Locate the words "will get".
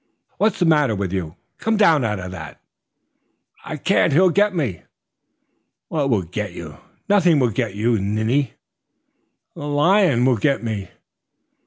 6.09-6.53, 7.37-7.75, 10.25-10.63